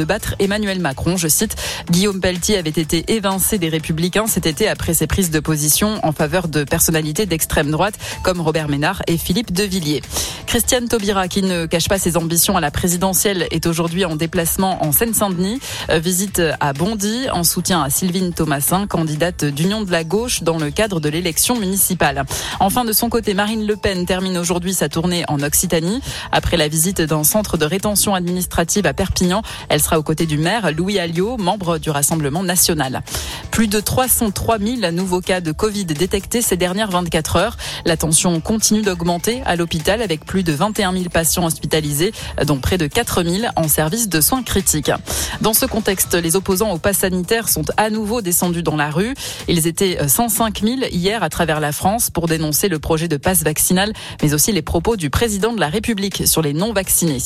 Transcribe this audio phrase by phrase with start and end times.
[0.00, 1.18] de battre Emmanuel Macron.
[1.18, 1.56] Je cite,
[1.90, 6.12] Guillaume Pelletier avait été évincé des Républicains cet été après ses prises de position en
[6.12, 10.00] faveur de personnalités d'extrême droite comme Robert Ménard et Philippe Devilliers.
[10.46, 14.82] Christiane Taubira, qui ne cache pas ses ambitions à la présidentielle, est aujourd'hui en déplacement
[14.82, 15.60] en Seine-Saint-Denis.
[15.90, 20.56] Euh, visite à Bondy en soutien à Sylvine Thomasin, candidate d'Union de la gauche dans
[20.56, 22.24] le cadre de l'élection municipale.
[22.58, 26.00] Enfin, de son côté, Marine Le Pen termine aujourd'hui sa tournée en Occitanie.
[26.32, 30.38] Après la visite d'un centre de rétention administrative à Perpignan, elle sera aux côtés du
[30.38, 33.02] maire Louis Alliot, membre du Rassemblement national.
[33.50, 37.56] Plus de 303 000 nouveaux cas de Covid détectés ces dernières 24 heures.
[37.84, 42.12] La tension continue d'augmenter à l'hôpital avec plus de 21 000 patients hospitalisés,
[42.44, 44.90] dont près de 4 000 en service de soins critiques.
[45.40, 49.14] Dans ce contexte, les opposants au pass sanitaire sont à nouveau descendus dans la rue.
[49.48, 53.42] Ils étaient 105 000 hier à travers la France pour dénoncer le projet de passe
[53.42, 57.18] vaccinal, mais aussi les propos du président de la République sur les non-vaccinés.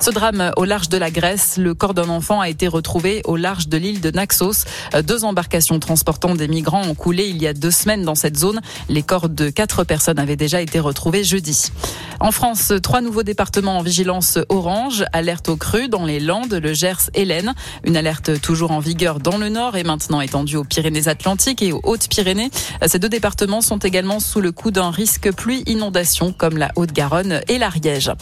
[0.00, 3.36] Ce drame au large de la Grèce, le corps d'un enfant a été retrouvé au
[3.36, 4.64] large de l'île de Naxos.
[5.02, 8.60] Deux embarcations transportant des migrants ont coulé il y a deux semaines dans cette zone.
[8.88, 11.72] Les corps de quatre personnes avaient déjà été retrouvés jeudi.
[12.20, 16.72] En France, trois nouveaux départements en vigilance orange, alerte au cru dans les Landes, le
[16.72, 17.54] Gers et l'Aisne.
[17.84, 21.80] Une alerte toujours en vigueur dans le nord et maintenant étendue aux Pyrénées-Atlantiques et aux
[21.82, 22.50] Hautes-Pyrénées.
[22.86, 27.58] Ces deux départements sont également sous le coup d'un risque pluie-inondation comme la Haute-Garonne et
[27.58, 28.12] l'Ariège.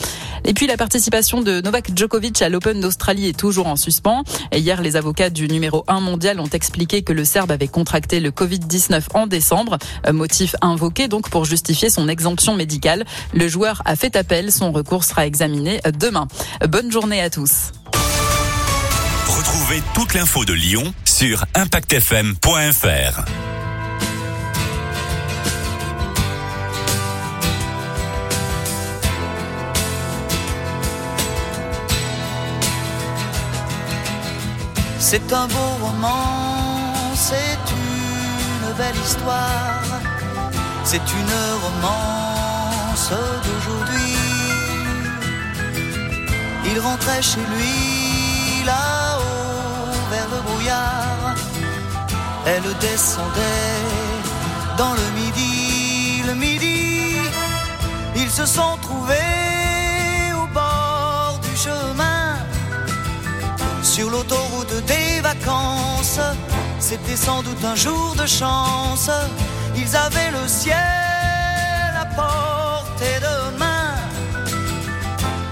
[0.45, 4.23] Et puis la participation de Novak Djokovic à l'Open d'Australie est toujours en suspens.
[4.53, 8.31] Hier, les avocats du numéro 1 mondial ont expliqué que le Serbe avait contracté le
[8.31, 9.77] Covid-19 en décembre,
[10.13, 13.05] motif invoqué donc pour justifier son exemption médicale.
[13.35, 16.29] Le joueur a fait appel, son recours sera examiné demain.
[16.69, 17.73] Bonne journée à tous.
[19.27, 23.25] Retrouvez toute l'info de Lyon sur impactfm.fr.
[34.99, 39.83] C'est un beau roman, c'est une belle histoire,
[40.85, 43.13] c'est une romance
[43.45, 44.17] d'aujourd'hui.
[46.71, 51.35] Il rentrait chez lui là-haut vers le brouillard,
[52.47, 54.17] elle descendait
[54.77, 57.17] dans le midi, le midi,
[58.15, 62.37] ils se sont trouvés au bord du chemin.
[63.83, 64.56] Sur l'autoroute
[66.79, 69.11] C'était sans doute un jour de chance.
[69.77, 70.77] Ils avaient le ciel
[72.01, 73.95] à portée de main,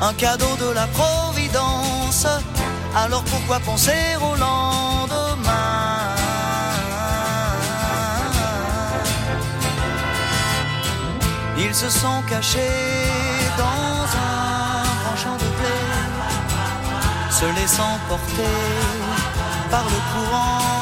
[0.00, 2.27] un cadeau de la Providence.
[2.97, 5.50] Alors pourquoi penser au lendemain?
[11.59, 12.61] Ils se sont cachés
[13.59, 16.05] dans un grand champ de blé
[17.31, 19.24] se laissant porter
[19.71, 20.74] par le courant